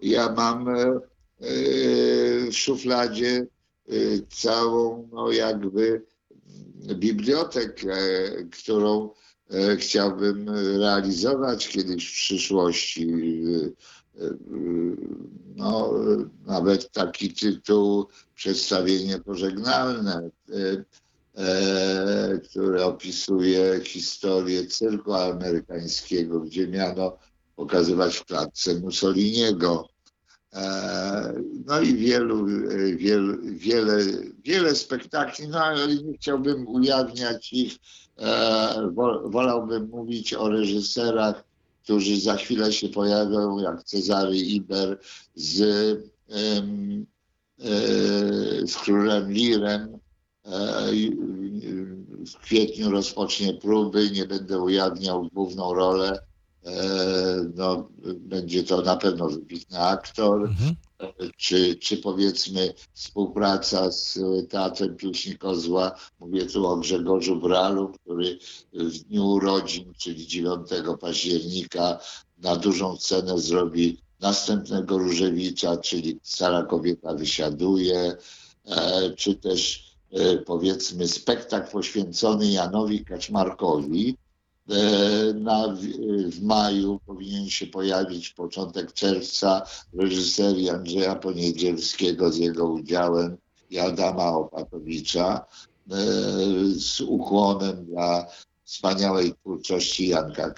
ja 0.00 0.32
mam 0.32 0.68
e, 0.68 1.00
w 1.40 2.48
szufladzie 2.52 3.46
e, 3.88 3.92
całą, 4.28 5.08
no 5.12 5.32
jakby 5.32 6.02
bibliotekę, 6.94 7.96
którą 8.52 9.10
e, 9.50 9.76
chciałbym 9.76 10.50
realizować 10.78 11.68
kiedyś 11.68 12.08
w 12.08 12.12
przyszłości. 12.12 13.12
E, 14.18 14.30
No, 15.56 15.92
nawet 16.46 16.90
taki 16.90 17.34
tytuł, 17.34 18.06
przedstawienie 18.34 19.18
pożegnalne, 19.18 20.30
e, 21.36 22.38
które 22.38 22.84
opisuje 22.84 23.80
historię 23.84 24.66
cyrku 24.66 25.14
amerykańskiego, 25.14 26.40
gdzie 26.40 26.68
miano 26.68 27.18
pokazywać 27.56 28.16
w 28.16 28.24
klatce 28.24 28.74
Mussoliniego. 28.74 29.88
E, 30.56 31.32
No 31.66 31.80
i 31.80 31.94
wielu, 31.96 32.46
e, 32.70 32.96
wielu, 32.96 33.38
wiele, 33.42 33.98
wiele 34.44 34.74
spektakli, 34.74 35.48
no 35.48 35.64
ale 35.64 35.94
nie 35.94 36.12
chciałbym 36.18 36.68
ujawniać 36.68 37.52
ich. 37.52 37.76
E, 38.18 38.90
wo- 38.94 39.22
Wolałbym 39.30 39.88
mówić 39.88 40.34
o 40.34 40.48
reżyserach, 40.48 41.44
którzy 41.84 42.20
za 42.20 42.36
chwilę 42.36 42.72
się 42.72 42.88
pojawią, 42.88 43.58
jak 43.58 43.84
Cezary 43.84 44.36
Iber 44.36 44.98
z, 45.34 45.56
z 48.70 48.76
królem 48.76 49.32
Lirem. 49.32 49.98
W 52.26 52.36
kwietniu 52.42 52.90
rozpocznie 52.90 53.54
próby, 53.54 54.10
nie 54.10 54.24
będę 54.26 54.60
ujawniał 54.60 55.28
główną 55.32 55.74
rolę. 55.74 56.18
E, 56.66 57.50
No, 57.54 57.88
będzie 58.16 58.62
to 58.62 58.82
na 58.82 58.96
pewno 58.96 59.28
wybitny 59.28 59.78
aktor 59.78 60.42
Mhm. 60.42 60.74
czy, 61.36 61.76
czy 61.76 61.96
powiedzmy 61.96 62.74
współpraca 62.92 63.90
z 63.90 64.18
Teatrem 64.48 64.96
Pieśni 64.96 65.38
Kozła. 65.38 65.92
Mówię 66.20 66.46
tu 66.46 66.66
o 66.66 66.76
Grzegorzu 66.76 67.36
Bralu, 67.40 67.88
który 67.88 68.38
w 68.72 68.98
dniu 68.98 69.26
urodzin, 69.26 69.92
czyli 69.98 70.26
9 70.26 70.68
października 71.00 71.98
na 72.38 72.56
dużą 72.56 72.96
scenę 72.96 73.38
zrobi 73.38 73.98
następnego 74.20 74.98
Różewicza, 74.98 75.76
czyli 75.76 76.18
Stara 76.22 76.62
kobieta 76.62 77.14
wysiaduje, 77.14 78.16
e, 78.66 79.10
czy 79.16 79.34
też 79.34 79.86
e, 80.12 80.36
powiedzmy 80.38 81.08
spektakl 81.08 81.72
poświęcony 81.72 82.50
Janowi 82.50 83.04
Kaczmarkowi, 83.04 84.16
Na, 85.34 85.68
w- 85.68 86.30
w 86.30 86.42
maju 86.42 87.00
powinien 87.06 87.50
się 87.50 87.66
pojawić 87.66 88.30
początek 88.30 88.92
czerwca 88.92 89.62
reżyserii 89.98 90.70
Andrzeja 90.70 91.14
Poniedzielskiego 91.14 92.32
z 92.32 92.36
jego 92.36 92.66
udziałem 92.66 93.36
i 93.70 93.78
Adama 93.78 94.28
Opatowicza 94.32 95.46
e, 95.90 95.96
z 96.74 97.00
ukłonem 97.00 97.84
dla 97.86 98.26
wspaniałej 98.64 99.34
twórczości 99.34 100.08
Janka 100.08 100.54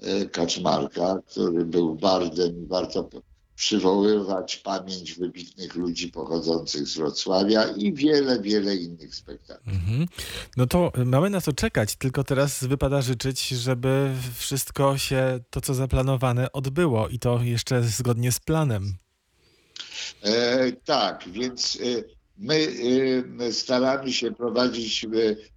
e, 0.00 0.26
Kaczmarka, 0.26 1.18
który 1.26 1.64
był 1.64 1.94
bardem 1.94 2.62
i 2.62 2.66
p- 3.04 3.20
przywoływać 3.58 4.56
pamięć 4.56 5.14
wybitnych 5.14 5.74
ludzi 5.74 6.08
pochodzących 6.08 6.88
z 6.88 6.96
Wrocławia 6.96 7.64
i 7.64 7.92
wiele, 7.92 8.40
wiele 8.40 8.76
innych 8.76 9.14
spektakli. 9.14 9.72
Mhm. 9.72 10.06
No 10.56 10.66
to 10.66 10.92
mamy 11.04 11.30
na 11.30 11.40
co 11.40 11.52
czekać, 11.52 11.96
tylko 11.96 12.24
teraz 12.24 12.64
wypada 12.64 13.02
życzyć, 13.02 13.48
żeby 13.48 14.10
wszystko 14.34 14.98
się, 14.98 15.40
to 15.50 15.60
co 15.60 15.74
zaplanowane, 15.74 16.52
odbyło 16.52 17.08
i 17.08 17.18
to 17.18 17.40
jeszcze 17.42 17.82
zgodnie 17.82 18.32
z 18.32 18.40
planem. 18.40 18.94
E, 20.22 20.72
tak, 20.72 21.24
więc 21.28 21.78
e, 21.80 22.02
my 22.36 22.68
e, 23.40 23.52
staramy 23.52 24.12
się 24.12 24.32
prowadzić 24.32 25.04
e, 25.04 25.08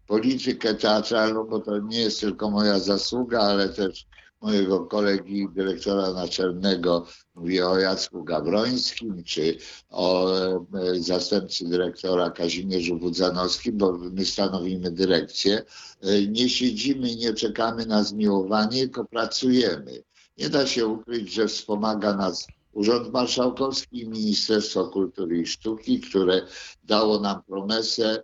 politykę 0.07 0.75
teatralną, 0.75 1.43
bo 1.43 1.59
to 1.59 1.79
nie 1.79 1.99
jest 1.99 2.19
tylko 2.19 2.49
moja 2.49 2.79
zasługa, 2.79 3.39
ale 3.39 3.69
też 3.69 4.05
mojego 4.41 4.85
kolegi 4.85 5.47
dyrektora 5.55 6.13
naczelnego, 6.13 7.07
mówię 7.41 7.67
o 7.67 7.79
Jacku 7.79 8.23
Gabrońskim, 8.23 9.23
czy 9.23 9.57
o 9.89 10.31
e, 10.31 10.61
zastępcy 10.99 11.65
dyrektora 11.69 12.29
Kazimierzu 12.29 12.95
Budzanowskim, 12.95 13.77
bo 13.77 13.91
my 13.91 14.25
stanowimy 14.25 14.91
dyrekcję. 14.91 15.63
E, 16.01 16.27
Nie 16.27 16.49
siedzimy, 16.49 17.15
nie 17.15 17.33
czekamy 17.33 17.85
na 17.85 18.03
zmiłowanie, 18.03 18.79
tylko 18.79 19.05
pracujemy. 19.05 20.03
Nie 20.37 20.49
da 20.49 20.67
się 20.67 20.87
ukryć, 20.87 21.33
że 21.33 21.47
wspomaga 21.47 22.15
nas 22.15 22.47
Urząd 22.73 23.13
Marszałkowski 23.13 24.01
i 24.01 24.09
Ministerstwo 24.09 24.87
Kultury 24.87 25.41
i 25.41 25.45
Sztuki, 25.45 25.99
które 25.99 26.41
dało 26.83 27.19
nam 27.19 27.43
promesę, 27.43 28.23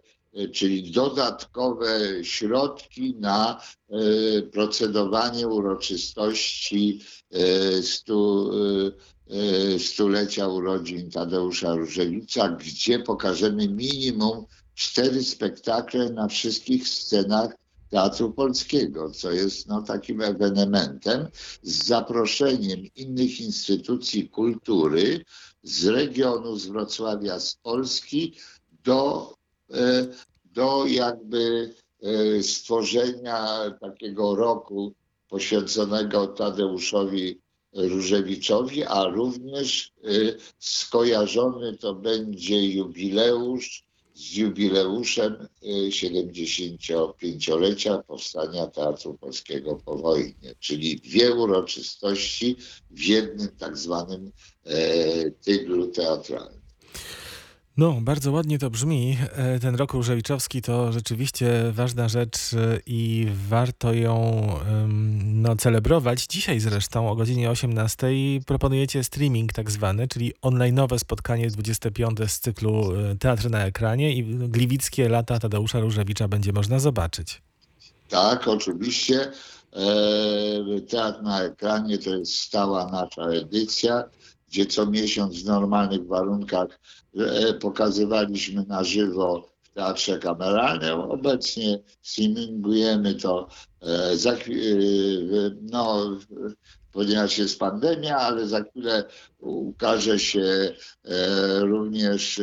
czyli 0.54 0.92
dodatkowe 0.92 2.00
środki 2.24 3.16
na 3.16 3.62
e, 3.90 4.42
procedowanie 4.42 5.48
uroczystości 5.48 7.02
e, 7.32 7.82
stu, 7.82 8.52
e, 9.30 9.76
e, 9.76 9.80
stulecia 9.80 10.48
urodzin 10.48 11.12
Tadeusza 11.12 11.76
Różewicza, 11.76 12.50
gdzie 12.50 13.00
pokażemy 13.00 13.68
minimum 13.68 14.46
cztery 14.76 15.24
spektakle 15.24 16.10
na 16.10 16.28
wszystkich 16.28 16.88
scenach 16.88 17.54
Teatru 17.90 18.34
Polskiego, 18.34 19.12
co 19.12 19.32
jest 19.32 19.68
no, 19.68 19.82
takim 19.82 20.22
ewenementem 20.22 21.28
z 21.62 21.86
zaproszeniem 21.86 22.80
innych 22.96 23.42
instytucji 23.42 24.30
kultury 24.30 25.26
z 25.64 25.86
regionu, 25.86 26.56
z 26.56 26.68
Wrocławia, 26.68 27.40
z 27.40 27.56
Polski 27.56 28.34
do, 28.84 29.34
e, 29.34 29.47
do 30.46 30.86
jakby 30.86 31.74
e, 32.02 32.44
stworzenia 32.44 33.72
takiego 33.82 34.36
roku 34.36 34.94
poświęconego 35.30 36.28
Tadeuszowi 36.28 37.42
Różewiczowi, 37.74 38.84
a 38.84 39.04
również 39.04 39.94
e, 40.04 40.08
skojarzony 40.60 41.78
to 41.78 41.94
będzie 41.94 42.68
jubileusz 42.68 43.88
z 44.18 44.36
jubileuszem 44.36 45.48
y, 45.64 45.68
75-lecia 45.90 48.04
powstania 48.04 48.68
Teatru 48.68 49.18
Polskiego 49.18 49.82
po 49.86 49.98
wojnie, 49.98 50.56
czyli 50.60 50.96
dwie 50.96 51.34
uroczystości 51.34 52.56
w 52.92 53.02
jednym 53.02 53.48
tak 53.48 53.78
zwanym 53.78 54.32
e, 54.66 55.32
tyglu 55.32 55.88
teatralnym. 55.88 56.62
No, 57.78 57.98
bardzo 58.02 58.32
ładnie 58.32 58.60
to 58.60 58.70
brzmi. 58.70 59.18
E, 59.32 59.60
Ten 59.60 59.76
rok 59.76 59.94
Różewiczowski 59.94 60.62
to 60.62 60.92
rzeczywiście 60.92 61.72
ważna 61.72 62.10
rzecz 62.10 62.54
e, 62.54 62.80
i 62.86 63.28
warto 63.50 63.94
ją 63.94 64.48
no, 65.24 65.56
celebrować. 65.56 66.26
Dzisiaj 66.26 66.60
zresztą 66.60 67.10
o 67.10 67.16
godzinie 67.16 67.50
18 67.50 68.08
proponujecie 68.46 69.04
streaming 69.04 69.54
tak 69.54 69.72
zwany, 69.72 70.08
czyli 70.08 70.34
online'owe 70.42 71.00
spotkanie 71.00 71.50
25 71.50 72.20
z 72.28 72.40
cyklu 72.40 72.92
e, 72.96 73.16
Teatr 73.16 73.50
na 73.50 73.66
ekranie 73.66 74.14
i 74.14 74.24
Gliwickie 74.24 75.10
lata 75.10 75.40
Tadeusza 75.40 75.80
Różewicza 75.80 76.28
będzie 76.28 76.54
można 76.54 76.80
zobaczyć. 76.80 77.42
Tak, 78.10 78.48
oczywiście. 78.48 79.32
Teatr 80.90 81.22
na 81.22 81.44
ekranie 81.44 81.98
to 81.98 82.10
jest 82.10 82.40
stała 82.40 82.92
nasza 82.92 83.22
edycja, 83.22 84.04
gdzie 84.48 84.66
co 84.66 84.86
miesiąc 84.86 85.44
w 85.44 85.46
normalnych 85.46 86.08
warunkach 86.08 86.80
e, 87.18 87.54
pokazywaliśmy 87.54 88.66
na 88.66 88.84
żywo 88.84 89.50
w 89.64 89.70
teatrze 89.70 90.20
kameralnym. 90.20 91.00
Obecnie 91.00 91.80
streamingujemy 92.02 93.16
to 93.16 93.48
e, 93.82 93.88
e, 93.88 94.16
no, 95.62 96.18
ponieważ 96.92 97.38
jest 97.38 97.60
pandemia, 97.60 98.18
ale 98.18 98.48
za 98.48 98.64
chwilę 98.64 99.04
ukaże 99.40 100.20
się 100.20 100.76
również 101.60 102.42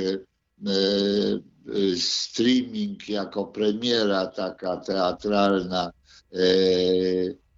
streaming 1.97 3.09
jako 3.09 3.45
premiera 3.45 4.27
taka 4.27 4.77
teatralna 4.77 5.91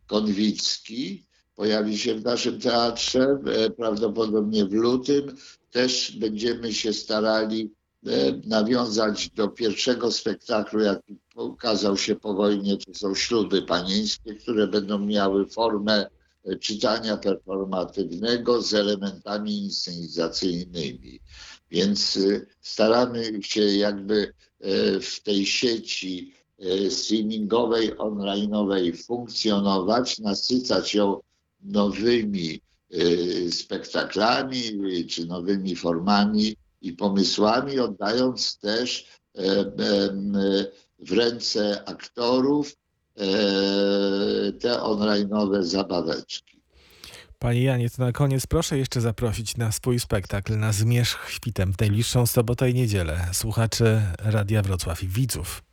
Konwicki. 0.07 1.26
Pojawi 1.57 1.99
się 1.99 2.15
w 2.15 2.25
naszym 2.25 2.61
teatrze, 2.61 3.39
e, 3.47 3.71
prawdopodobnie 3.71 4.67
w 4.67 4.73
lutym. 4.73 5.37
Też 5.71 6.17
będziemy 6.19 6.73
się 6.73 6.93
starali 6.93 7.73
e, 8.07 8.11
nawiązać 8.45 9.31
do 9.31 9.49
pierwszego 9.49 10.13
spektaklu, 10.13 10.81
jaki 10.81 11.19
ukazał 11.37 11.97
się 11.97 12.17
po 12.17 12.35
wojnie, 12.35 12.77
to 12.77 12.95
są 12.95 13.15
śluby 13.15 13.63
panieńskie, 13.63 14.35
które 14.35 14.67
będą 14.67 14.99
miały 14.99 15.47
formę 15.47 16.07
e, 16.45 16.57
czytania 16.57 17.17
performatywnego 17.17 18.63
z 18.63 18.75
elementami 18.75 19.59
inscenizacyjnymi. 19.65 21.21
Więc 21.71 22.19
staramy 22.61 23.43
się 23.43 23.63
jakby 23.63 24.33
w 25.01 25.21
tej 25.23 25.47
sieci 25.47 26.35
streamingowej, 26.91 27.97
online'owej 27.97 29.05
funkcjonować, 29.07 30.19
nasycać 30.19 30.95
ją 30.95 31.21
nowymi 31.63 32.61
e, 32.91 32.99
spektaklami 33.51 34.63
e, 35.01 35.05
czy 35.05 35.27
nowymi 35.27 35.77
formami 35.77 36.57
i 36.81 36.93
pomysłami, 36.93 37.81
oddając 37.81 38.59
też 38.59 39.07
e, 39.35 39.41
e, 39.41 39.67
w 40.99 41.13
ręce 41.13 41.89
aktorów 41.89 42.77
e, 43.17 43.23
te 44.53 44.73
online'owe 44.73 45.63
zabaweczki. 45.63 46.57
Panie 47.39 47.63
Janie, 47.63 47.91
to 47.91 48.03
na 48.03 48.13
koniec 48.13 48.47
proszę 48.47 48.79
jeszcze 48.79 49.01
zaprosić 49.01 49.57
na 49.57 49.73
swój 49.73 50.01
spektakl 50.01 50.59
na 50.59 50.73
Zmierzch 50.73 51.31
Świtem 51.31 51.73
w 51.73 51.81
najbliższą 51.81 52.27
sobotę 52.27 52.71
i 52.71 52.75
niedzielę 52.75 53.29
słuchaczy 53.33 54.03
Radia 54.19 54.63
Wrocław 54.63 55.03
i 55.03 55.09
widzów. 55.09 55.66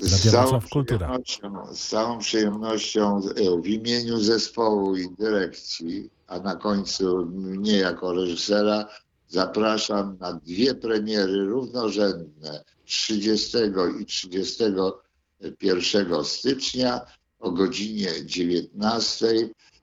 Z 0.00 0.30
całą, 0.30 0.60
przyjemnością, 0.60 1.74
z 1.74 1.88
całą 1.88 2.18
przyjemnością 2.18 3.18
e, 3.18 3.22
w 3.62 3.66
imieniu 3.66 4.20
zespołu 4.20 4.96
i 4.96 5.08
dyrekcji, 5.18 6.10
a 6.26 6.38
na 6.38 6.56
końcu 6.56 7.26
mnie 7.26 7.76
jako 7.76 8.12
reżysera, 8.12 8.88
zapraszam 9.28 10.16
na 10.20 10.32
dwie 10.32 10.74
premiery 10.74 11.44
równorzędne 11.44 12.64
30 12.84 13.56
i 14.00 14.06
31 14.06 16.24
stycznia 16.24 17.00
o 17.38 17.50
godzinie 17.50 18.10
19 18.24 19.26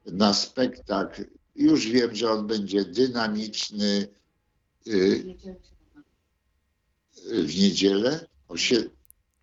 na 0.05 0.33
spektakl. 0.33 1.25
Już 1.55 1.87
wiem, 1.87 2.15
że 2.15 2.31
on 2.31 2.47
będzie 2.47 2.85
dynamiczny 2.85 4.07
y, 4.87 5.35
w 7.25 7.59
niedzielę 7.59 8.27
o, 8.47 8.57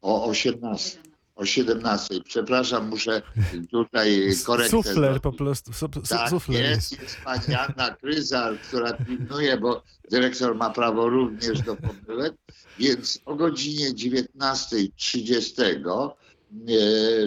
o 0.03 0.25
18. 0.25 0.99
O 1.39 1.45
17. 1.45 2.21
Przepraszam, 2.25 2.89
muszę 2.89 3.23
tutaj 3.71 4.29
korektę 4.47 4.71
Sufler 4.71 5.21
po 5.21 5.33
prostu. 5.33 5.73
Su, 5.73 5.89
su, 5.95 6.03
Tak, 6.09 6.31
sufler 6.31 6.65
jest, 6.65 7.03
jest 7.03 7.17
pani 7.25 7.55
Anna 7.55 7.91
Kryzar, 7.91 8.59
która 8.59 8.93
pilnuje, 8.93 9.57
bo 9.57 9.83
dyrektor 10.11 10.55
ma 10.55 10.71
prawo 10.71 11.09
również 11.09 11.63
do 11.63 11.77
pomyłek, 11.77 12.35
więc 12.79 13.21
o 13.25 13.35
godzinie 13.35 13.91
19.30 13.91 15.71
e, 15.71 16.15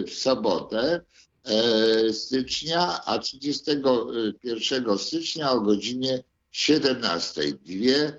w 0.04 0.10
sobotę 0.10 1.00
e, 1.44 2.12
stycznia, 2.12 3.04
a 3.04 3.18
31 3.18 4.98
stycznia 4.98 5.50
o 5.50 5.60
godzinie 5.60 6.22
17. 6.50 7.42
Dwie 7.52 8.06
e, 8.06 8.18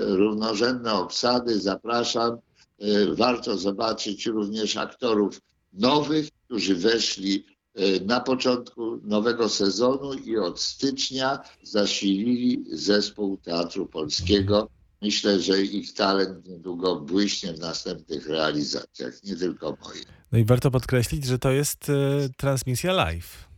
równorzędne 0.00 0.92
obsady, 0.92 1.60
zapraszam. 1.60 2.38
E, 2.78 3.14
Warto 3.14 3.58
zobaczyć 3.58 4.26
również 4.26 4.76
aktorów 4.76 5.40
nowych, 5.72 6.28
którzy 6.44 6.74
weszli 6.74 7.46
e, 7.74 8.00
na 8.00 8.20
początku 8.20 9.00
nowego 9.02 9.48
sezonu 9.48 10.14
i 10.14 10.36
od 10.36 10.60
stycznia 10.60 11.38
zasilili 11.62 12.64
zespół 12.72 13.36
Teatru 13.36 13.86
Polskiego. 13.86 14.68
Myślę, 15.02 15.40
że 15.40 15.62
ich 15.62 15.94
talent 15.94 16.46
niedługo 16.46 16.96
błyśnie 16.96 17.52
w 17.52 17.58
następnych 17.58 18.28
realizacjach, 18.28 19.24
nie 19.24 19.36
tylko 19.36 19.76
moich. 19.84 20.04
No 20.32 20.38
i 20.38 20.44
warto 20.44 20.70
podkreślić, 20.70 21.24
że 21.24 21.38
to 21.38 21.50
jest 21.50 21.90
e, 21.90 22.28
transmisja 22.36 22.92
live. 22.92 23.48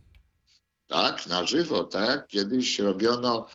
Tak, 0.87 1.27
na 1.27 1.45
żywo, 1.45 1.83
tak. 1.83 2.27
Kiedyś 2.27 2.79
robiono 2.79 3.47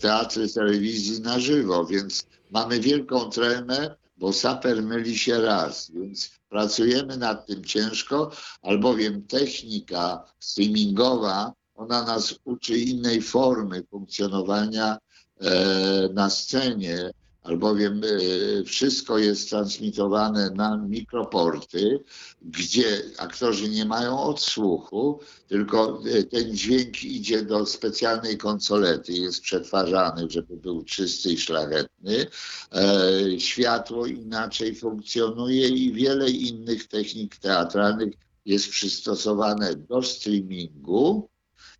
teatry 0.00 0.48
telewizji 0.48 1.20
na 1.20 1.40
żywo, 1.40 1.86
więc 1.86 2.26
mamy 2.50 2.80
wielką 2.80 3.30
tremę, 3.30 3.96
bo 4.16 4.32
saper 4.32 4.82
myli 4.82 5.18
się 5.18 5.40
raz, 5.40 5.90
więc 5.90 6.30
pracujemy 6.48 7.16
nad 7.16 7.46
tym 7.46 7.64
ciężko, 7.64 8.30
albowiem 8.62 9.26
technika 9.26 10.24
streamingowa, 10.38 11.52
ona 11.74 12.02
nas 12.02 12.34
uczy 12.44 12.78
innej 12.78 13.22
formy 13.22 13.82
funkcjonowania 13.90 14.98
e, 15.40 16.08
na 16.14 16.30
scenie, 16.30 17.10
albowiem 17.44 18.00
e, 18.04 18.64
wszystko 18.64 19.18
jest 19.18 19.50
transmitowane 19.50 20.50
na 20.50 20.76
mikroporty, 20.76 22.00
gdzie 22.42 23.02
aktorzy 23.18 23.68
nie 23.68 23.84
mają 23.84 24.20
odsłuchu, 24.22 25.20
tylko 25.48 26.02
e, 26.06 26.22
ten 26.22 26.56
dźwięk 26.56 27.04
idzie 27.04 27.42
do 27.42 27.66
specjalnej 27.66 28.38
konsolety, 28.38 29.12
jest 29.12 29.40
przetwarzany, 29.40 30.26
żeby 30.30 30.56
był 30.56 30.84
czysty 30.84 31.32
i 31.32 31.38
szlachetny. 31.38 32.26
E, 32.72 33.40
światło 33.40 34.06
inaczej 34.06 34.74
funkcjonuje 34.74 35.68
i 35.68 35.92
wiele 35.92 36.30
innych 36.30 36.88
technik 36.88 37.36
teatralnych 37.36 38.14
jest 38.44 38.68
przystosowane 38.68 39.74
do 39.74 40.02
streamingu. 40.02 41.28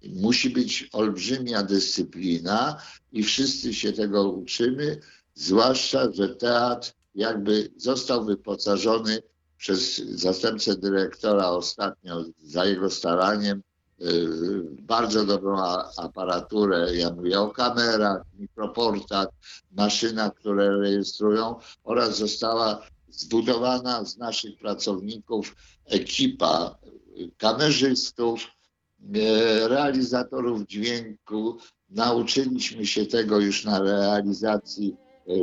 Musi 0.08 0.50
być 0.50 0.88
olbrzymia 0.92 1.62
dyscyplina 1.62 2.82
i 3.12 3.22
wszyscy 3.22 3.74
się 3.74 3.92
tego 3.92 4.30
uczymy, 4.30 5.00
zwłaszcza, 5.34 6.12
że 6.12 6.28
teatr 6.28 6.92
jakby 7.14 7.70
został 7.76 8.24
wyposażony 8.24 9.22
przez 9.56 9.96
zastępcę 9.98 10.76
dyrektora 10.76 11.48
ostatnio 11.48 12.24
za 12.42 12.64
jego 12.64 12.90
staraniem 12.90 13.62
y, 14.00 14.28
bardzo 14.82 15.24
dobrą 15.24 15.56
aparaturę. 15.96 16.96
Ja 16.96 17.10
mówię 17.10 17.40
o 17.40 17.50
kamerach, 17.50 18.22
mikroportach, 18.38 19.28
maszynach, 19.72 20.34
które 20.34 20.76
rejestrują 20.78 21.56
oraz 21.84 22.18
została 22.18 22.86
zbudowana 23.08 24.04
z 24.04 24.16
naszych 24.16 24.58
pracowników 24.58 25.56
ekipa 25.86 26.78
y, 27.18 27.30
kamerzystów, 27.36 28.46
e, 29.14 29.68
realizatorów 29.68 30.66
dźwięku. 30.66 31.58
Nauczyliśmy 31.90 32.86
się 32.86 33.06
tego 33.06 33.40
już 33.40 33.64
na 33.64 33.80
realizacji 33.80 34.96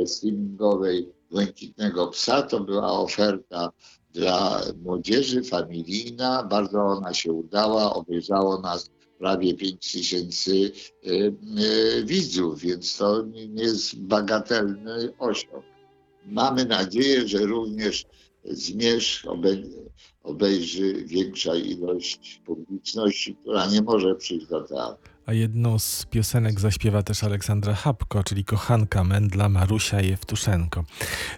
streamingowej 0.06 1.08
Błękitnego 1.30 2.06
Psa. 2.06 2.42
To 2.42 2.60
była 2.60 2.92
oferta 2.92 3.72
dla 4.12 4.62
młodzieży, 4.82 5.42
familijna. 5.42 6.42
Bardzo 6.42 6.78
ona 6.78 7.14
się 7.14 7.32
udała. 7.32 7.94
Obejrzało 7.94 8.60
nas 8.60 8.90
prawie 9.18 9.54
5 9.54 9.92
tysięcy 9.92 10.72
e, 11.04 11.08
e, 11.10 12.04
widzów, 12.04 12.60
więc 12.60 12.96
to 12.96 13.22
nie 13.22 13.62
jest 13.62 13.96
bagatelny 13.98 15.12
osiąg. 15.18 15.64
Mamy 16.26 16.64
nadzieję, 16.64 17.28
że 17.28 17.38
również 17.38 18.04
Zmierzch 18.44 19.24
obej- 19.24 19.70
obejrzy 20.22 21.04
większa 21.04 21.54
ilość 21.54 22.42
publiczności, 22.46 23.34
która 23.36 23.66
nie 23.66 23.82
może 23.82 24.14
przyjść 24.14 24.46
do 24.46 24.60
teatru. 24.60 25.12
A 25.26 25.32
jedną 25.32 25.78
z 25.78 26.06
piosenek 26.10 26.60
zaśpiewa 26.60 27.02
też 27.02 27.24
Aleksandra 27.24 27.74
Habko, 27.74 28.24
czyli 28.24 28.44
kochanka 28.44 29.04
Mendla 29.04 29.48
Marusia 29.48 30.00
Jewtuszenko. 30.00 30.84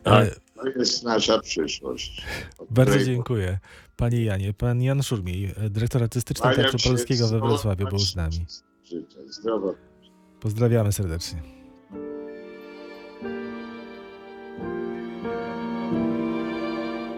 Tak. 0.02 0.28
E, 0.28 0.34
To 0.72 0.78
jest 0.78 1.02
nasza 1.04 1.38
przyszłość. 1.40 2.22
Bardzo 2.70 3.04
dziękuję. 3.04 3.58
Panie 3.96 4.24
Janie, 4.24 4.52
pan 4.54 4.82
Jan 4.82 5.02
Szurmiej, 5.02 5.54
dyrektor 5.70 6.02
artystyczny 6.02 6.54
Teatru 6.54 6.78
Polskiego 6.84 7.28
we 7.28 7.38
Wrocławiu 7.40 7.86
był 7.88 7.98
z 7.98 8.16
nami. 8.16 8.46
Życzę 8.84 9.18
zdrowo. 9.32 9.74
Pozdrawiamy 10.40 10.92
serdecznie. 10.92 11.42